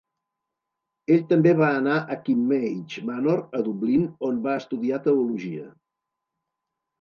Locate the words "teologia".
5.05-5.69